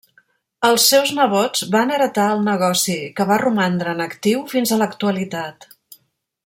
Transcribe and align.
Els 0.69 0.85
seus 0.93 1.11
nebots 1.17 1.65
van 1.75 1.93
heretar 1.97 2.25
el 2.37 2.41
negoci, 2.47 2.97
que 3.19 3.29
va 3.33 3.39
romandre 3.45 3.95
en 3.97 4.05
actiu 4.09 4.43
fins 4.55 4.73
a 4.77 4.81
l'actualitat. 4.83 5.71